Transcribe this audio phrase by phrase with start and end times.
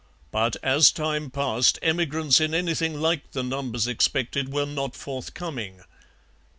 [0.31, 5.83] But as time passed emigrants in anything like the numbers expected were not forthcoming.